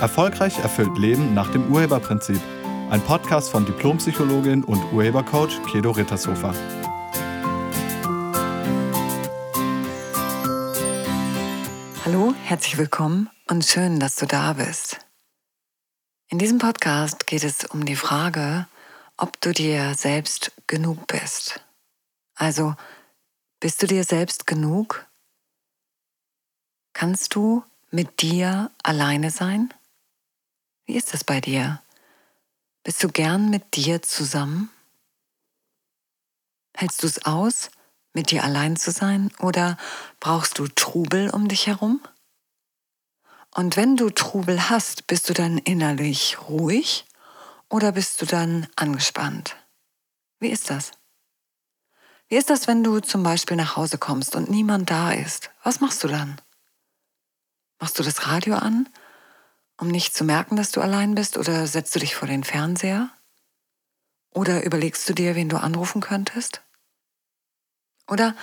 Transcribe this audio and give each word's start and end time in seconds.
Erfolgreich 0.00 0.58
erfüllt 0.58 0.96
Leben 0.96 1.34
nach 1.34 1.52
dem 1.52 1.70
Urheberprinzip. 1.70 2.40
Ein 2.88 3.02
Podcast 3.02 3.50
von 3.50 3.66
Diplompsychologin 3.66 4.64
und 4.64 4.82
Urhebercoach 4.94 5.60
Kedo 5.70 5.90
Rittershofer. 5.90 6.54
Hallo, 12.06 12.34
herzlich 12.44 12.78
willkommen 12.78 13.28
und 13.50 13.66
schön, 13.66 14.00
dass 14.00 14.16
du 14.16 14.26
da 14.26 14.54
bist. 14.54 15.04
In 16.28 16.38
diesem 16.38 16.56
Podcast 16.56 17.26
geht 17.26 17.44
es 17.44 17.66
um 17.66 17.84
die 17.84 17.96
Frage, 17.96 18.66
ob 19.18 19.38
du 19.42 19.52
dir 19.52 19.92
selbst 19.94 20.52
genug 20.66 21.06
bist. 21.08 21.60
Also, 22.36 22.74
bist 23.60 23.82
du 23.82 23.86
dir 23.86 24.04
selbst 24.04 24.46
genug? 24.46 25.06
Kannst 26.94 27.34
du 27.34 27.62
mit 27.90 28.22
dir 28.22 28.70
alleine 28.82 29.30
sein? 29.30 29.74
Wie 30.90 30.96
ist 30.96 31.14
das 31.14 31.22
bei 31.22 31.40
dir? 31.40 31.80
Bist 32.82 33.00
du 33.04 33.10
gern 33.10 33.48
mit 33.48 33.76
dir 33.76 34.02
zusammen? 34.02 34.70
Hältst 36.74 37.04
du 37.04 37.06
es 37.06 37.24
aus, 37.24 37.70
mit 38.12 38.32
dir 38.32 38.42
allein 38.42 38.76
zu 38.76 38.90
sein 38.90 39.30
oder 39.38 39.78
brauchst 40.18 40.58
du 40.58 40.66
Trubel 40.66 41.30
um 41.30 41.46
dich 41.46 41.68
herum? 41.68 42.00
Und 43.54 43.76
wenn 43.76 43.96
du 43.96 44.10
Trubel 44.10 44.68
hast, 44.68 45.06
bist 45.06 45.28
du 45.28 45.32
dann 45.32 45.58
innerlich 45.58 46.38
ruhig 46.48 47.06
oder 47.68 47.92
bist 47.92 48.20
du 48.20 48.26
dann 48.26 48.66
angespannt? 48.74 49.54
Wie 50.40 50.48
ist 50.48 50.70
das? 50.70 50.90
Wie 52.26 52.34
ist 52.34 52.50
das, 52.50 52.66
wenn 52.66 52.82
du 52.82 52.98
zum 52.98 53.22
Beispiel 53.22 53.56
nach 53.56 53.76
Hause 53.76 53.96
kommst 53.96 54.34
und 54.34 54.50
niemand 54.50 54.90
da 54.90 55.12
ist? 55.12 55.50
Was 55.62 55.78
machst 55.78 56.02
du 56.02 56.08
dann? 56.08 56.40
Machst 57.78 57.96
du 57.96 58.02
das 58.02 58.26
Radio 58.26 58.56
an 58.56 58.88
um 59.80 59.88
nicht 59.88 60.14
zu 60.14 60.24
merken, 60.24 60.56
dass 60.56 60.70
du 60.70 60.80
allein 60.80 61.14
bist? 61.14 61.38
Oder 61.38 61.66
setzt 61.66 61.94
du 61.94 61.98
dich 61.98 62.14
vor 62.14 62.28
den 62.28 62.44
Fernseher? 62.44 63.10
Oder 64.32 64.64
überlegst 64.64 65.08
du 65.08 65.14
dir, 65.14 65.34
wen 65.34 65.48
du 65.48 65.56
anrufen 65.56 66.00
könntest? 66.00 66.62
Oder 68.06 68.36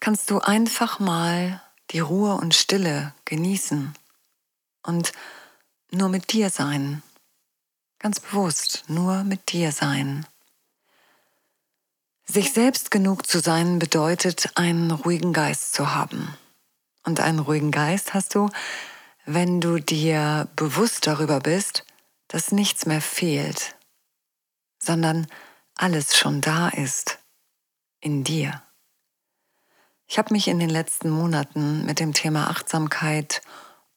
kannst 0.00 0.30
du 0.30 0.38
einfach 0.38 1.00
mal 1.00 1.62
die 1.90 2.00
Ruhe 2.00 2.34
und 2.34 2.54
Stille 2.54 3.14
genießen 3.24 3.94
und 4.82 5.12
nur 5.90 6.08
mit 6.08 6.32
dir 6.32 6.50
sein? 6.50 7.02
Ganz 7.98 8.20
bewusst, 8.20 8.84
nur 8.88 9.24
mit 9.24 9.52
dir 9.52 9.72
sein. 9.72 10.26
Sich 12.24 12.52
selbst 12.52 12.90
genug 12.90 13.26
zu 13.26 13.40
sein 13.40 13.78
bedeutet, 13.78 14.50
einen 14.56 14.90
ruhigen 14.90 15.32
Geist 15.32 15.74
zu 15.74 15.94
haben. 15.94 16.36
Und 17.04 17.20
einen 17.20 17.40
ruhigen 17.40 17.70
Geist 17.70 18.14
hast 18.14 18.34
du, 18.34 18.48
wenn 19.24 19.60
du 19.60 19.78
dir 19.78 20.48
bewusst 20.56 21.06
darüber 21.06 21.40
bist, 21.40 21.84
dass 22.28 22.52
nichts 22.52 22.86
mehr 22.86 23.00
fehlt, 23.00 23.76
sondern 24.78 25.26
alles 25.76 26.16
schon 26.16 26.40
da 26.40 26.68
ist 26.68 27.18
in 28.00 28.24
dir. 28.24 28.62
Ich 30.06 30.18
habe 30.18 30.34
mich 30.34 30.48
in 30.48 30.58
den 30.58 30.70
letzten 30.70 31.10
Monaten 31.10 31.86
mit 31.86 32.00
dem 32.00 32.12
Thema 32.12 32.50
Achtsamkeit 32.50 33.40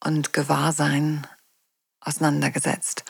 und 0.02 0.32
Gewahrsein 0.32 1.26
auseinandergesetzt. 2.00 3.04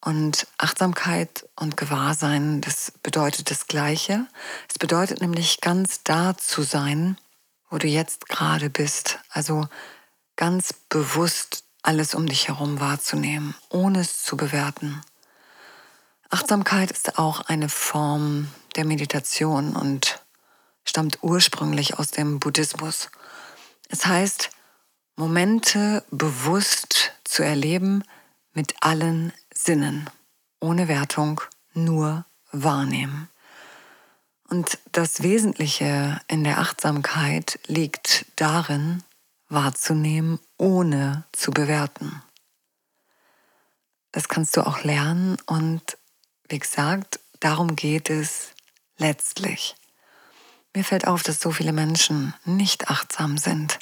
Und 0.00 0.46
Achtsamkeit 0.58 1.48
und 1.56 1.78
Gewahrsein, 1.78 2.60
das 2.60 2.92
bedeutet 3.02 3.50
das 3.50 3.66
Gleiche. 3.66 4.26
Es 4.68 4.78
bedeutet 4.78 5.22
nämlich 5.22 5.62
ganz 5.62 6.02
da 6.02 6.36
zu 6.36 6.62
sein, 6.62 7.16
wo 7.70 7.78
du 7.78 7.86
jetzt 7.86 8.28
gerade 8.28 8.68
bist. 8.68 9.20
Also 9.30 9.66
ganz 10.36 10.72
bewusst 10.88 11.64
alles 11.82 12.14
um 12.14 12.26
dich 12.26 12.48
herum 12.48 12.80
wahrzunehmen, 12.80 13.54
ohne 13.68 14.00
es 14.00 14.22
zu 14.22 14.36
bewerten. 14.36 15.02
Achtsamkeit 16.30 16.90
ist 16.90 17.18
auch 17.18 17.42
eine 17.42 17.68
Form 17.68 18.48
der 18.76 18.84
Meditation 18.84 19.76
und 19.76 20.24
stammt 20.84 21.18
ursprünglich 21.22 21.98
aus 21.98 22.10
dem 22.10 22.40
Buddhismus. 22.40 23.10
Es 23.88 24.06
heißt, 24.06 24.50
Momente 25.16 26.02
bewusst 26.10 27.12
zu 27.22 27.44
erleben 27.44 28.02
mit 28.52 28.74
allen 28.80 29.32
Sinnen, 29.52 30.10
ohne 30.60 30.88
Wertung, 30.88 31.40
nur 31.72 32.24
wahrnehmen. 32.50 33.28
Und 34.48 34.78
das 34.92 35.22
Wesentliche 35.22 36.20
in 36.28 36.44
der 36.44 36.58
Achtsamkeit 36.58 37.58
liegt 37.66 38.26
darin, 38.36 39.02
wahrzunehmen, 39.48 40.38
ohne 40.56 41.24
zu 41.32 41.50
bewerten. 41.50 42.22
Das 44.12 44.28
kannst 44.28 44.56
du 44.56 44.66
auch 44.66 44.84
lernen 44.84 45.36
und 45.46 45.98
wie 46.48 46.58
gesagt, 46.58 47.20
darum 47.40 47.74
geht 47.74 48.10
es 48.10 48.50
letztlich. 48.96 49.74
Mir 50.74 50.84
fällt 50.84 51.06
auf, 51.06 51.22
dass 51.22 51.40
so 51.40 51.50
viele 51.50 51.72
Menschen 51.72 52.34
nicht 52.44 52.88
achtsam 52.90 53.38
sind. 53.38 53.78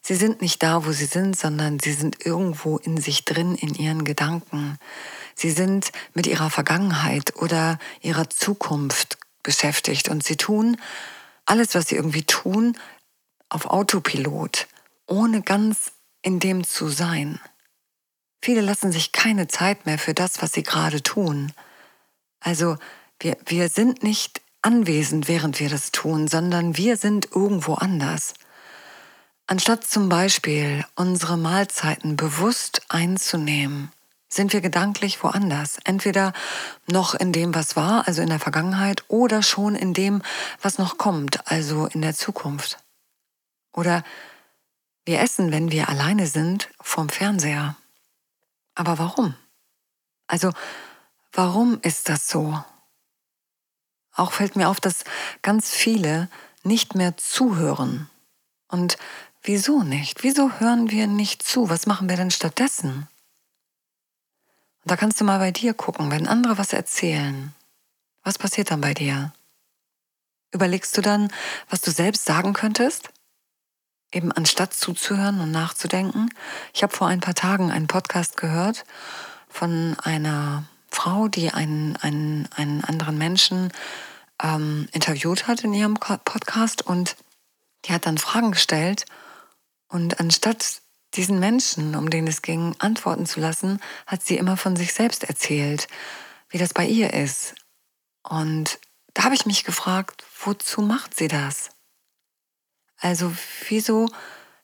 Sie 0.00 0.14
sind 0.14 0.40
nicht 0.40 0.62
da, 0.62 0.84
wo 0.84 0.92
sie 0.92 1.06
sind, 1.06 1.38
sondern 1.38 1.78
sie 1.78 1.92
sind 1.92 2.26
irgendwo 2.26 2.76
in 2.76 2.96
sich 2.96 3.24
drin, 3.24 3.54
in 3.54 3.74
ihren 3.74 4.04
Gedanken. 4.04 4.78
Sie 5.34 5.50
sind 5.50 5.92
mit 6.12 6.26
ihrer 6.26 6.50
Vergangenheit 6.50 7.36
oder 7.36 7.78
ihrer 8.00 8.28
Zukunft 8.28 9.18
beschäftigt 9.42 10.08
und 10.08 10.24
sie 10.24 10.36
tun 10.36 10.76
alles, 11.44 11.74
was 11.74 11.88
sie 11.88 11.96
irgendwie 11.96 12.24
tun, 12.24 12.76
auf 13.48 13.66
Autopilot 13.66 14.66
ohne 15.06 15.42
ganz 15.42 15.92
in 16.22 16.40
dem 16.40 16.64
zu 16.64 16.88
sein. 16.88 17.40
Viele 18.40 18.60
lassen 18.60 18.92
sich 18.92 19.12
keine 19.12 19.48
Zeit 19.48 19.86
mehr 19.86 19.98
für 19.98 20.14
das, 20.14 20.42
was 20.42 20.52
sie 20.52 20.62
gerade 20.62 21.02
tun. 21.02 21.52
Also 22.40 22.76
wir, 23.20 23.36
wir 23.46 23.68
sind 23.68 24.02
nicht 24.02 24.40
anwesend, 24.62 25.28
während 25.28 25.60
wir 25.60 25.68
das 25.68 25.92
tun, 25.92 26.28
sondern 26.28 26.76
wir 26.76 26.96
sind 26.96 27.28
irgendwo 27.32 27.74
anders. 27.74 28.34
Anstatt 29.46 29.84
zum 29.84 30.08
Beispiel 30.08 30.84
unsere 30.94 31.36
Mahlzeiten 31.36 32.16
bewusst 32.16 32.82
einzunehmen, 32.88 33.92
sind 34.28 34.52
wir 34.52 34.60
gedanklich 34.60 35.22
woanders. 35.22 35.78
Entweder 35.84 36.32
noch 36.86 37.14
in 37.14 37.32
dem, 37.32 37.54
was 37.54 37.76
war, 37.76 38.08
also 38.08 38.22
in 38.22 38.28
der 38.28 38.38
Vergangenheit, 38.38 39.04
oder 39.08 39.42
schon 39.42 39.74
in 39.74 39.92
dem, 39.92 40.22
was 40.62 40.78
noch 40.78 40.96
kommt, 40.96 41.50
also 41.50 41.86
in 41.86 42.00
der 42.00 42.14
Zukunft. 42.14 42.78
Oder 43.74 44.04
wir 45.04 45.20
essen, 45.20 45.52
wenn 45.52 45.70
wir 45.70 45.88
alleine 45.88 46.26
sind, 46.26 46.70
vom 46.80 47.08
Fernseher. 47.08 47.76
Aber 48.74 48.98
warum? 48.98 49.34
Also, 50.26 50.52
warum 51.32 51.80
ist 51.82 52.08
das 52.08 52.28
so? 52.28 52.62
Auch 54.14 54.32
fällt 54.32 54.56
mir 54.56 54.68
auf, 54.68 54.80
dass 54.80 55.04
ganz 55.42 55.70
viele 55.70 56.28
nicht 56.62 56.94
mehr 56.94 57.16
zuhören. 57.16 58.08
Und 58.68 58.96
wieso 59.42 59.82
nicht? 59.82 60.22
Wieso 60.22 60.60
hören 60.60 60.90
wir 60.90 61.06
nicht 61.06 61.42
zu? 61.42 61.68
Was 61.68 61.86
machen 61.86 62.08
wir 62.08 62.16
denn 62.16 62.30
stattdessen? 62.30 63.08
Und 64.84 64.90
da 64.90 64.96
kannst 64.96 65.20
du 65.20 65.24
mal 65.24 65.38
bei 65.38 65.50
dir 65.50 65.74
gucken, 65.74 66.10
wenn 66.10 66.26
andere 66.26 66.58
was 66.58 66.72
erzählen. 66.72 67.54
Was 68.22 68.38
passiert 68.38 68.70
dann 68.70 68.80
bei 68.80 68.94
dir? 68.94 69.32
Überlegst 70.52 70.96
du 70.96 71.00
dann, 71.00 71.32
was 71.68 71.80
du 71.80 71.90
selbst 71.90 72.24
sagen 72.24 72.52
könntest? 72.52 73.10
Eben 74.12 74.32
anstatt 74.32 74.74
zuzuhören 74.74 75.40
und 75.40 75.50
nachzudenken. 75.50 76.28
Ich 76.72 76.82
habe 76.82 76.94
vor 76.94 77.08
ein 77.08 77.20
paar 77.20 77.34
Tagen 77.34 77.70
einen 77.70 77.86
Podcast 77.86 78.36
gehört 78.36 78.84
von 79.48 79.96
einer 80.02 80.64
Frau, 80.90 81.28
die 81.28 81.50
einen, 81.50 81.96
einen, 81.96 82.48
einen 82.54 82.84
anderen 82.84 83.18
Menschen 83.18 83.72
ähm, 84.42 84.88
interviewt 84.92 85.48
hat 85.48 85.64
in 85.64 85.74
ihrem 85.74 85.94
Podcast 85.94 86.82
und 86.82 87.16
die 87.84 87.92
hat 87.92 88.06
dann 88.06 88.18
Fragen 88.18 88.52
gestellt 88.52 89.06
und 89.88 90.20
anstatt 90.20 90.82
diesen 91.14 91.38
Menschen, 91.38 91.94
um 91.94 92.08
den 92.08 92.26
es 92.26 92.42
ging, 92.42 92.74
antworten 92.78 93.26
zu 93.26 93.40
lassen, 93.40 93.80
hat 94.06 94.22
sie 94.22 94.36
immer 94.36 94.56
von 94.56 94.76
sich 94.76 94.94
selbst 94.94 95.24
erzählt, 95.24 95.88
wie 96.48 96.58
das 96.58 96.72
bei 96.72 96.86
ihr 96.86 97.12
ist. 97.12 97.54
Und 98.22 98.78
da 99.14 99.24
habe 99.24 99.34
ich 99.34 99.44
mich 99.44 99.64
gefragt, 99.64 100.24
wozu 100.42 100.80
macht 100.80 101.14
sie 101.14 101.28
das? 101.28 101.71
Also 103.02 103.34
wieso, 103.68 104.08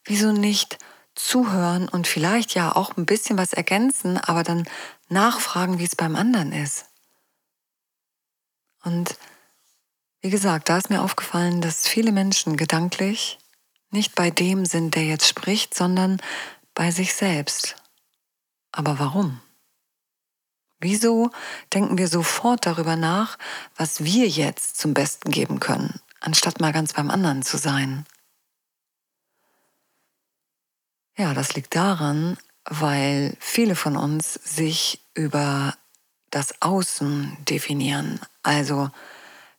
wieso 0.05 0.33
nicht 0.33 0.79
zuhören 1.17 1.89
und 1.89 2.07
vielleicht 2.07 2.55
ja 2.55 2.75
auch 2.75 2.97
ein 2.97 3.05
bisschen 3.05 3.37
was 3.37 3.53
ergänzen, 3.53 4.17
aber 4.17 4.45
dann 4.45 4.67
nachfragen, 5.09 5.79
wie 5.81 5.85
es 5.85 5.97
beim 5.97 6.15
anderen 6.15 6.53
ist. 6.53 6.87
Und 8.85 9.19
wie 10.21 10.31
gesagt, 10.31 10.69
da 10.69 10.79
ist 10.79 10.89
mir 10.89 11.03
aufgefallen, 11.03 11.61
dass 11.61 11.89
viele 11.89 12.13
Menschen 12.13 12.57
gedanklich 12.57 13.39
nicht 13.91 14.15
bei 14.15 14.31
dem 14.31 14.65
sind, 14.65 14.95
der 14.95 15.05
jetzt 15.05 15.27
spricht, 15.27 15.75
sondern 15.75 16.21
bei 16.75 16.93
sich 16.93 17.15
selbst. 17.15 17.77
Aber 18.71 19.01
warum? 19.01 19.41
Wieso 20.79 21.31
denken 21.75 21.99
wir 21.99 22.07
sofort 22.07 22.67
darüber 22.67 22.95
nach, 22.95 23.37
was 23.77 24.05
wir 24.05 24.29
jetzt 24.29 24.79
zum 24.79 24.95
Besten 24.95 25.33
geben 25.33 25.59
können, 25.59 26.01
anstatt 26.21 26.61
mal 26.61 26.73
ganz 26.73 26.93
beim 26.93 27.11
anderen 27.11 27.43
zu 27.43 27.57
sein? 27.57 28.07
Ja, 31.19 31.35
das 31.35 31.55
liegt 31.55 31.75
daran, 31.75 32.39
weil 32.65 33.37
viele 33.41 33.75
von 33.75 33.97
uns 33.97 34.35
sich 34.35 35.05
über 35.15 35.77
das 36.31 36.63
Außen 36.63 37.37
definieren. 37.45 38.21
Also, 38.45 38.91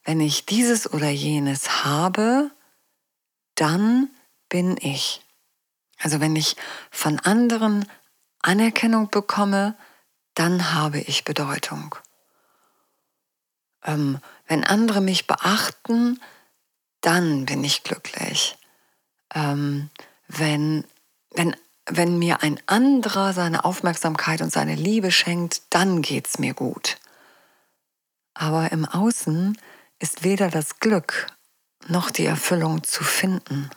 wenn 0.06 0.22
ich 0.22 0.46
dieses 0.46 0.92
oder 0.92 1.10
jenes 1.10 1.84
habe, 1.84 2.50
dann 3.56 4.10
bin 4.48 4.78
ich. 4.80 5.22
Also 6.02 6.22
wenn 6.22 6.38
ich 6.38 6.56
von 6.92 7.20
anderen 7.20 7.86
Anerkennung 8.42 9.10
bekomme, 9.10 9.76
dann 10.36 10.74
habe 10.74 11.00
ich 11.00 11.26
Bedeutung. 11.26 11.96
Ähm, 13.84 14.20
wenn 14.48 14.64
andere 14.64 15.02
mich 15.02 15.28
beachten, 15.28 16.22
dann 17.02 17.46
bin 17.46 17.66
ich 17.66 17.84
glücklich. 17.84 18.58
Ähm, 19.36 19.90
wenn, 20.30 20.86
wenn, 21.32 21.56
wenn 21.86 22.20
mir 22.20 22.42
ein 22.42 22.60
anderer 22.66 23.34
seine 23.34 23.66
Aufmerksamkeit 23.66 24.42
und 24.42 24.52
seine 24.52 24.76
Liebe 24.76 25.12
schenkt, 25.12 25.62
dann 25.70 26.02
geht 26.02 26.28
es 26.28 26.40
mir 26.40 26.54
gut. 26.54 26.98
Aber 28.34 28.72
im 28.72 28.86
Außen 28.86 29.58
ist 30.00 30.24
weder 30.24 30.50
das 30.50 30.80
Glück 30.80 31.28
noch 31.88 32.12
die 32.12 32.26
Erfüllung 32.26 32.84
zu 32.84 33.04
finden. 33.04 33.70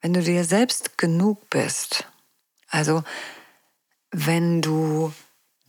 Wenn 0.00 0.14
du 0.14 0.22
dir 0.22 0.44
selbst 0.44 0.96
genug 0.96 1.50
bist, 1.50 2.06
also 2.68 3.02
wenn 4.10 4.62
du 4.62 5.12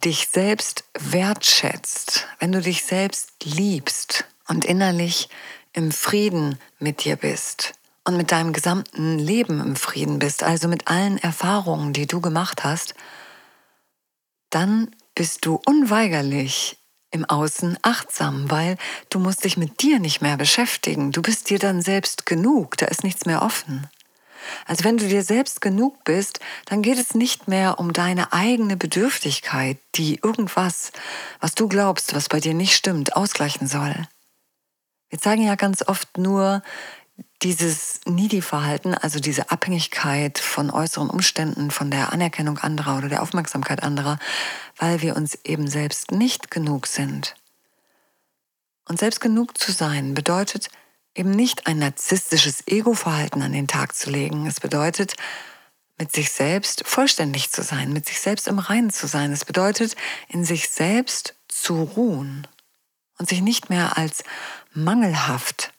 dich 0.03 0.29
selbst 0.29 0.85
wertschätzt, 0.93 2.27
wenn 2.39 2.51
du 2.51 2.61
dich 2.61 2.85
selbst 2.85 3.43
liebst 3.43 4.25
und 4.47 4.65
innerlich 4.65 5.29
im 5.73 5.91
Frieden 5.91 6.59
mit 6.79 7.03
dir 7.03 7.15
bist 7.15 7.78
und 8.09 8.17
mit 8.17 8.31
deinem 8.31 8.53
gesamten 8.53 9.19
Leben 9.19 9.61
im 9.61 9.75
Frieden 9.75 10.19
bist, 10.19 10.43
also 10.43 10.67
mit 10.67 10.87
allen 10.87 11.17
Erfahrungen, 11.19 11.93
die 11.93 12.07
du 12.07 12.21
gemacht 12.21 12.63
hast, 12.63 12.95
dann 14.49 14.89
bist 15.13 15.45
du 15.45 15.59
unweigerlich 15.65 16.77
im 17.11 17.25
Außen 17.25 17.77
achtsam, 17.83 18.49
weil 18.49 18.77
du 19.09 19.19
musst 19.19 19.43
dich 19.43 19.57
mit 19.57 19.81
dir 19.81 19.99
nicht 19.99 20.21
mehr 20.21 20.37
beschäftigen. 20.37 21.11
Du 21.11 21.21
bist 21.21 21.49
dir 21.49 21.59
dann 21.59 21.81
selbst 21.81 22.25
genug, 22.25 22.77
da 22.77 22.87
ist 22.87 23.03
nichts 23.03 23.25
mehr 23.25 23.43
offen. 23.43 23.87
Also 24.65 24.85
wenn 24.85 24.97
du 24.97 25.07
dir 25.07 25.23
selbst 25.23 25.61
genug 25.61 26.03
bist, 26.03 26.39
dann 26.65 26.81
geht 26.81 26.97
es 26.97 27.13
nicht 27.13 27.47
mehr 27.47 27.79
um 27.79 27.93
deine 27.93 28.33
eigene 28.33 28.75
Bedürftigkeit, 28.75 29.77
die 29.95 30.19
irgendwas, 30.23 30.91
was 31.39 31.53
du 31.53 31.67
glaubst, 31.67 32.15
was 32.15 32.29
bei 32.29 32.39
dir 32.39 32.55
nicht 32.55 32.75
stimmt, 32.75 33.15
ausgleichen 33.15 33.67
soll. 33.67 33.95
Wir 35.09 35.19
zeigen 35.19 35.43
ja 35.43 35.55
ganz 35.55 35.87
oft 35.87 36.17
nur 36.17 36.61
dieses 37.41 38.01
Needy-Verhalten, 38.05 38.93
also 38.93 39.19
diese 39.19 39.49
Abhängigkeit 39.49 40.39
von 40.39 40.69
äußeren 40.69 41.09
Umständen, 41.09 41.71
von 41.71 41.89
der 41.89 42.11
Anerkennung 42.11 42.57
anderer 42.57 42.97
oder 42.97 43.07
der 43.07 43.21
Aufmerksamkeit 43.21 43.81
anderer, 43.81 44.19
weil 44.77 45.01
wir 45.01 45.15
uns 45.15 45.37
eben 45.45 45.67
selbst 45.67 46.11
nicht 46.11 46.51
genug 46.51 46.87
sind. 46.87 47.35
Und 48.87 48.99
selbst 48.99 49.21
genug 49.21 49.57
zu 49.57 49.71
sein 49.71 50.13
bedeutet 50.13 50.69
eben 51.15 51.31
nicht 51.31 51.67
ein 51.67 51.79
narzisstisches 51.79 52.67
Ego-Verhalten 52.67 53.41
an 53.41 53.53
den 53.53 53.67
Tag 53.67 53.95
zu 53.95 54.09
legen. 54.09 54.45
Es 54.45 54.59
bedeutet, 54.59 55.15
mit 55.97 56.13
sich 56.13 56.31
selbst 56.31 56.83
vollständig 56.85 57.51
zu 57.51 57.61
sein, 57.61 57.93
mit 57.93 58.05
sich 58.05 58.19
selbst 58.19 58.47
im 58.47 58.59
Reinen 58.59 58.89
zu 58.89 59.07
sein. 59.07 59.31
Es 59.31 59.45
bedeutet, 59.45 59.95
in 60.27 60.43
sich 60.43 60.69
selbst 60.69 61.35
zu 61.47 61.83
ruhen 61.83 62.47
und 63.17 63.29
sich 63.29 63.41
nicht 63.41 63.69
mehr 63.69 63.97
als 63.97 64.23
mangelhaft 64.73 65.73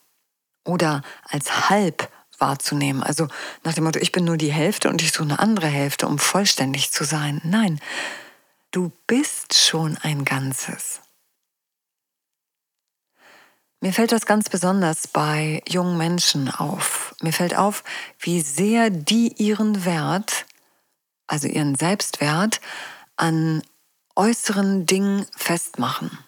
oder 0.65 1.03
als 1.25 1.71
halb 1.71 2.11
wahrzunehmen. 2.39 3.03
Also 3.03 3.29
nach 3.65 3.75
dem 3.75 3.85
Motto, 3.85 3.99
ich 3.99 4.13
bin 4.13 4.25
nur 4.25 4.37
die 4.37 4.53
Hälfte 4.53 4.89
und 4.89 5.03
ich 5.03 5.13
suche 5.13 5.25
eine 5.25 5.39
andere 5.39 5.67
Hälfte, 5.67 6.07
um 6.07 6.19
vollständig 6.19 6.91
zu 6.91 7.05
sein. 7.05 7.41
Nein, 7.45 7.81
du 8.71 8.93
bist 9.07 9.55
schon 9.55 9.99
ein 9.99 10.25
Ganzes. 10.25 11.01
Mir 13.83 13.95
fällt 13.95 14.13
das 14.13 14.27
ganz 14.27 14.51
besonders 14.51 15.09
bei 15.09 15.63
jungen 15.67 15.97
Menschen 15.97 16.51
auf. 16.51 17.15
Mir 17.23 17.33
fällt 17.33 17.57
auf, 17.57 17.83
wie 18.19 18.43
sehr 18.43 18.91
die 18.91 19.33
ihren 19.39 19.87
Wert, 19.87 20.45
also 21.27 21.49
ihren 21.49 21.75
Selbstwert, 21.77 22.61
an 23.17 23.63
äußeren 24.17 24.85
Dingen 24.85 25.25
festmachen. 25.35 26.19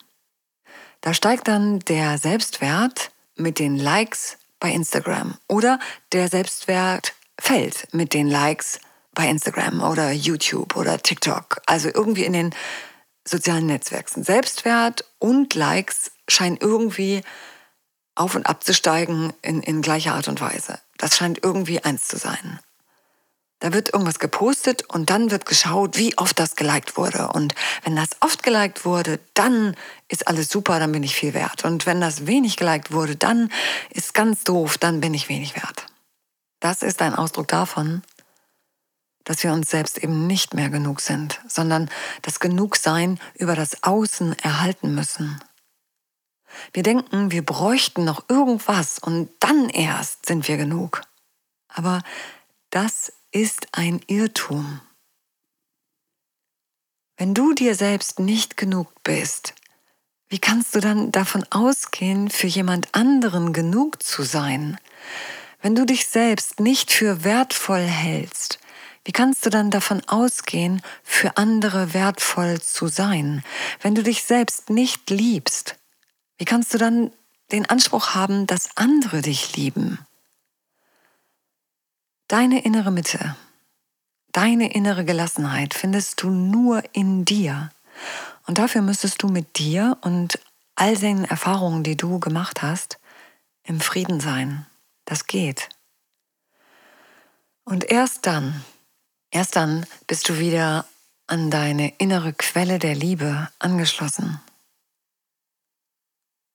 Da 1.02 1.12
steigt 1.12 1.49
dann 1.49 1.81
der 1.81 2.17
Selbstwert 2.17 3.11
mit 3.42 3.58
den 3.58 3.76
Likes 3.76 4.38
bei 4.60 4.70
Instagram 4.70 5.36
oder 5.48 5.78
der 6.12 6.28
Selbstwert 6.28 7.14
fällt 7.38 7.92
mit 7.92 8.14
den 8.14 8.28
Likes 8.28 8.78
bei 9.14 9.28
Instagram 9.28 9.82
oder 9.82 10.10
YouTube 10.12 10.76
oder 10.76 10.98
TikTok, 11.02 11.60
also 11.66 11.90
irgendwie 11.92 12.24
in 12.24 12.32
den 12.32 12.54
sozialen 13.26 13.66
Netzwerken. 13.66 14.24
Selbstwert 14.24 15.04
und 15.18 15.54
Likes 15.54 16.12
scheinen 16.28 16.56
irgendwie 16.56 17.22
auf 18.14 18.34
und 18.34 18.46
abzusteigen 18.46 19.32
in, 19.42 19.62
in 19.62 19.82
gleicher 19.82 20.14
Art 20.14 20.28
und 20.28 20.40
Weise. 20.40 20.78
Das 20.98 21.16
scheint 21.16 21.42
irgendwie 21.42 21.82
eins 21.82 22.08
zu 22.08 22.16
sein. 22.16 22.60
Da 23.62 23.72
wird 23.72 23.92
irgendwas 23.92 24.18
gepostet 24.18 24.90
und 24.90 25.08
dann 25.08 25.30
wird 25.30 25.46
geschaut, 25.46 25.96
wie 25.96 26.18
oft 26.18 26.36
das 26.40 26.56
geliked 26.56 26.96
wurde. 26.96 27.28
Und 27.28 27.54
wenn 27.84 27.94
das 27.94 28.08
oft 28.18 28.42
geliked 28.42 28.84
wurde, 28.84 29.20
dann 29.34 29.76
ist 30.08 30.26
alles 30.26 30.48
super, 30.48 30.80
dann 30.80 30.90
bin 30.90 31.04
ich 31.04 31.14
viel 31.14 31.32
wert. 31.32 31.64
Und 31.64 31.86
wenn 31.86 32.00
das 32.00 32.26
wenig 32.26 32.56
geliked 32.56 32.90
wurde, 32.90 33.14
dann 33.14 33.52
ist 33.90 34.14
ganz 34.14 34.42
doof, 34.42 34.78
dann 34.78 35.00
bin 35.00 35.14
ich 35.14 35.28
wenig 35.28 35.54
wert. 35.54 35.86
Das 36.58 36.82
ist 36.82 37.00
ein 37.02 37.14
Ausdruck 37.14 37.46
davon, 37.46 38.02
dass 39.22 39.44
wir 39.44 39.52
uns 39.52 39.70
selbst 39.70 39.98
eben 39.98 40.26
nicht 40.26 40.54
mehr 40.54 40.68
genug 40.68 41.00
sind, 41.00 41.40
sondern 41.46 41.88
das 42.22 42.40
Genugsein 42.40 43.20
über 43.34 43.54
das 43.54 43.84
Außen 43.84 44.36
erhalten 44.40 44.92
müssen. 44.96 45.40
Wir 46.72 46.82
denken, 46.82 47.30
wir 47.30 47.46
bräuchten 47.46 48.04
noch 48.04 48.28
irgendwas 48.28 48.98
und 48.98 49.30
dann 49.38 49.68
erst 49.68 50.26
sind 50.26 50.48
wir 50.48 50.56
genug. 50.56 51.02
Aber 51.68 52.02
das 52.70 53.12
ist 53.32 53.69
ein 53.73 54.00
Irrtum. 54.06 54.81
Wenn 57.17 57.32
du 57.32 57.55
dir 57.55 57.75
selbst 57.75 58.19
nicht 58.19 58.56
genug 58.56 59.02
bist, 59.02 59.55
wie 60.29 60.38
kannst 60.38 60.75
du 60.75 60.81
dann 60.81 61.12
davon 61.12 61.44
ausgehen, 61.50 62.31
für 62.31 62.46
jemand 62.46 62.94
anderen 62.94 63.52
genug 63.52 64.02
zu 64.02 64.23
sein? 64.23 64.79
Wenn 65.62 65.74
du 65.74 65.86
dich 65.86 66.06
selbst 66.06 66.60
nicht 66.60 66.91
für 66.91 67.24
wertvoll 67.24 67.84
hältst, 67.84 68.58
wie 69.05 69.12
kannst 69.12 69.44
du 69.46 69.51
dann 69.51 69.70
davon 69.70 70.03
ausgehen, 70.08 70.82
für 71.03 71.36
andere 71.36 71.94
wertvoll 71.94 72.60
zu 72.60 72.89
sein? 72.89 73.43
Wenn 73.81 73.94
du 73.94 74.03
dich 74.03 74.24
selbst 74.24 74.70
nicht 74.70 75.10
liebst, 75.10 75.77
wie 76.39 76.44
kannst 76.44 76.72
du 76.74 76.79
dann 76.79 77.12
den 77.51 77.69
Anspruch 77.69 78.15
haben, 78.15 78.46
dass 78.46 78.77
andere 78.77 79.22
dich 79.22 79.56
lieben? 79.56 79.98
Deine 82.32 82.65
innere 82.65 82.91
Mitte, 82.91 83.36
deine 84.32 84.72
innere 84.72 85.05
Gelassenheit 85.05 85.74
findest 85.74 86.22
du 86.22 86.31
nur 86.31 86.82
in 86.94 87.27
dir. 87.27 87.70
Und 88.46 88.56
dafür 88.56 88.81
müsstest 88.81 89.22
du 89.22 89.29
mit 89.29 89.58
dir 89.58 89.98
und 90.01 90.41
all 90.74 90.96
den 90.96 91.27
Erfahrungen, 91.27 91.82
die 91.82 91.94
du 91.94 92.20
gemacht 92.20 92.62
hast, 92.62 92.98
im 93.65 93.82
Frieden 93.82 94.19
sein. 94.19 94.65
Das 95.05 95.27
geht. 95.27 95.69
Und 97.65 97.84
erst 97.91 98.27
dann, 98.27 98.65
erst 99.31 99.56
dann 99.56 99.84
bist 100.06 100.31
du 100.31 100.39
wieder 100.39 100.86
an 101.27 101.51
deine 101.51 101.94
innere 101.98 102.32
Quelle 102.32 102.79
der 102.79 102.94
Liebe 102.94 103.51
angeschlossen. 103.58 104.41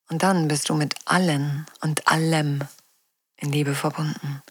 Und 0.10 0.24
dann 0.24 0.48
bist 0.48 0.70
du 0.70 0.74
mit 0.74 0.96
allen 1.06 1.68
und 1.82 2.08
allem 2.08 2.64
in 3.36 3.52
Liebe 3.52 3.76
verbunden. 3.76 4.42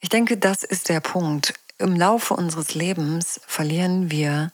Ich 0.00 0.08
denke, 0.08 0.36
das 0.36 0.62
ist 0.62 0.88
der 0.88 1.00
Punkt. 1.00 1.54
Im 1.78 1.96
Laufe 1.96 2.34
unseres 2.34 2.74
Lebens 2.74 3.40
verlieren 3.46 4.10
wir 4.10 4.50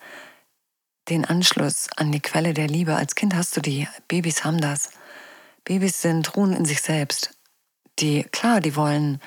den 1.09 1.25
Anschluss 1.25 1.89
an 1.97 2.13
die 2.13 2.21
Quelle 2.21 2.55
der 2.55 2.67
Liebe. 2.67 2.97
Als 2.97 3.15
Kind 3.15 3.35
hast 3.35 3.57
du 3.57 3.61
die, 3.61 3.87
Babys 4.09 4.45
haben 4.45 4.61
das. 4.61 4.91
Babys 5.65 6.01
sind 6.01 6.37
ruhen 6.37 6.55
in 6.55 6.65
sich 6.65 6.81
selbst. 6.81 7.37
Die, 7.99 8.25
klar, 8.25 8.61
die 8.61 8.75
wollen, 8.75 9.21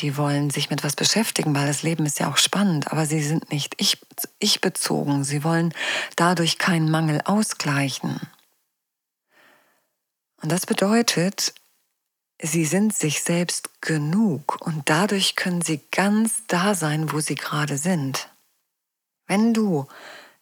die 0.00 0.16
wollen 0.16 0.50
sich 0.50 0.70
mit 0.70 0.84
was 0.84 0.96
beschäftigen, 0.96 1.54
weil 1.54 1.66
das 1.66 1.82
Leben 1.82 2.04
ist 2.04 2.18
ja 2.18 2.30
auch 2.30 2.36
spannend, 2.36 2.92
aber 2.92 3.06
sie 3.06 3.22
sind 3.22 3.50
nicht 3.50 3.74
ich, 3.78 3.98
ich 4.38 4.60
bezogen. 4.60 5.24
Sie 5.24 5.44
wollen 5.44 5.72
dadurch 6.16 6.58
keinen 6.58 6.90
Mangel 6.90 7.20
ausgleichen. 7.24 8.20
Und 10.42 10.52
das 10.52 10.66
bedeutet, 10.66 11.54
sie 12.40 12.64
sind 12.64 12.94
sich 12.94 13.22
selbst 13.22 13.80
genug 13.80 14.60
und 14.60 14.88
dadurch 14.88 15.36
können 15.36 15.62
sie 15.62 15.80
ganz 15.90 16.42
da 16.46 16.74
sein, 16.74 17.12
wo 17.12 17.20
sie 17.20 17.34
gerade 17.34 17.78
sind. 17.78 18.28
Wenn 19.26 19.54
du 19.54 19.86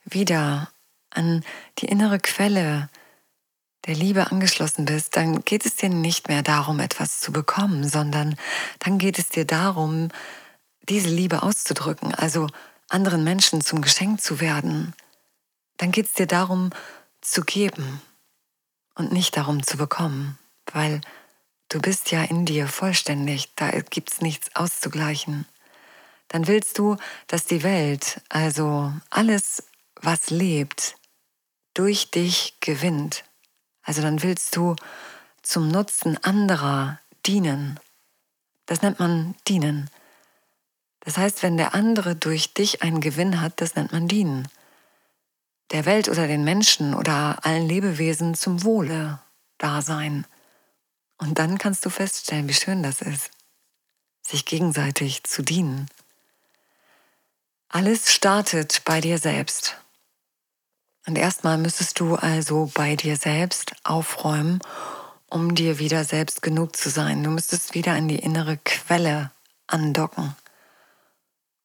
wieder 0.04 0.70
an 1.10 1.44
die 1.78 1.86
innere 1.86 2.18
Quelle 2.18 2.88
der 3.86 3.94
Liebe 3.94 4.30
angeschlossen 4.30 4.84
bist, 4.84 5.16
dann 5.16 5.44
geht 5.44 5.66
es 5.66 5.76
dir 5.76 5.88
nicht 5.88 6.28
mehr 6.28 6.42
darum, 6.42 6.80
etwas 6.80 7.20
zu 7.20 7.32
bekommen, 7.32 7.88
sondern 7.88 8.36
dann 8.78 8.98
geht 8.98 9.18
es 9.18 9.28
dir 9.28 9.44
darum, 9.44 10.08
diese 10.88 11.08
Liebe 11.08 11.42
auszudrücken, 11.42 12.14
also 12.14 12.48
anderen 12.88 13.24
Menschen 13.24 13.60
zum 13.60 13.80
Geschenk 13.82 14.20
zu 14.20 14.40
werden, 14.40 14.94
dann 15.78 15.92
geht 15.92 16.06
es 16.06 16.12
dir 16.12 16.26
darum 16.26 16.70
zu 17.20 17.42
geben 17.42 18.00
und 18.94 19.12
nicht 19.12 19.36
darum 19.36 19.62
zu 19.62 19.76
bekommen, 19.76 20.38
weil 20.72 21.00
du 21.72 21.80
bist 21.80 22.10
ja 22.10 22.22
in 22.22 22.44
dir 22.44 22.68
vollständig, 22.68 23.54
da 23.56 23.70
gibt 23.70 24.12
es 24.12 24.20
nichts 24.20 24.54
auszugleichen. 24.54 25.46
Dann 26.28 26.46
willst 26.46 26.78
du, 26.78 26.96
dass 27.26 27.46
die 27.46 27.62
Welt, 27.62 28.20
also 28.28 28.92
alles, 29.10 29.64
was 29.96 30.30
lebt, 30.30 30.96
durch 31.74 32.10
dich 32.10 32.58
gewinnt. 32.60 33.24
Also 33.82 34.02
dann 34.02 34.22
willst 34.22 34.54
du 34.56 34.76
zum 35.42 35.68
Nutzen 35.68 36.22
anderer 36.22 37.00
dienen. 37.26 37.80
Das 38.66 38.82
nennt 38.82 39.00
man 39.00 39.34
dienen. 39.48 39.90
Das 41.00 41.16
heißt, 41.16 41.42
wenn 41.42 41.56
der 41.56 41.74
andere 41.74 42.14
durch 42.14 42.54
dich 42.54 42.82
einen 42.82 43.00
Gewinn 43.00 43.40
hat, 43.40 43.60
das 43.60 43.74
nennt 43.74 43.92
man 43.92 44.08
dienen. 44.08 44.46
Der 45.70 45.86
Welt 45.86 46.08
oder 46.08 46.26
den 46.26 46.44
Menschen 46.44 46.94
oder 46.94 47.38
allen 47.44 47.66
Lebewesen 47.66 48.34
zum 48.34 48.62
Wohle 48.62 49.20
da 49.58 49.80
sein. 49.80 50.26
Und 51.22 51.38
dann 51.38 51.56
kannst 51.56 51.86
du 51.86 51.90
feststellen, 51.90 52.48
wie 52.48 52.54
schön 52.54 52.82
das 52.82 53.00
ist, 53.00 53.30
sich 54.22 54.44
gegenseitig 54.44 55.22
zu 55.22 55.42
dienen. 55.42 55.88
Alles 57.68 58.12
startet 58.12 58.82
bei 58.84 59.00
dir 59.00 59.18
selbst. 59.18 59.76
Und 61.06 61.16
erstmal 61.16 61.58
müsstest 61.58 62.00
du 62.00 62.16
also 62.16 62.72
bei 62.74 62.96
dir 62.96 63.16
selbst 63.16 63.72
aufräumen, 63.84 64.58
um 65.28 65.54
dir 65.54 65.78
wieder 65.78 66.04
selbst 66.04 66.42
genug 66.42 66.74
zu 66.74 66.90
sein. 66.90 67.22
Du 67.22 67.30
müsstest 67.30 67.74
wieder 67.74 67.96
in 67.96 68.08
die 68.08 68.18
innere 68.18 68.56
Quelle 68.56 69.30
andocken. 69.68 70.34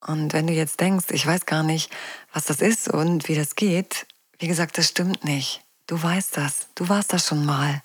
Und 0.02 0.34
wenn 0.34 0.46
du 0.46 0.54
jetzt 0.54 0.80
denkst, 0.82 1.08
ich 1.10 1.26
weiß 1.26 1.48
gar 1.48 1.64
nicht, 1.64 1.92
was 2.32 2.46
das 2.46 2.62
ist 2.62 2.90
und 2.90 3.28
wie 3.28 3.36
das 3.36 3.56
geht, 3.56 4.06
wie 4.38 4.48
gesagt, 4.48 4.78
das 4.78 4.88
stimmt 4.88 5.24
nicht. 5.24 5.64
Du 5.88 6.02
weißt 6.02 6.38
das. 6.38 6.68
Du 6.76 6.90
warst 6.90 7.12
das 7.12 7.26
schon 7.26 7.44
mal. 7.44 7.82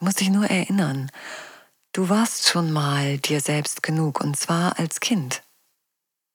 Du 0.00 0.06
musst 0.06 0.20
dich 0.20 0.30
nur 0.30 0.46
erinnern. 0.46 1.12
Du 1.92 2.08
warst 2.08 2.48
schon 2.48 2.72
mal 2.72 3.18
dir 3.18 3.42
selbst 3.42 3.82
genug 3.82 4.22
und 4.22 4.34
zwar 4.34 4.78
als 4.78 5.00
Kind. 5.00 5.42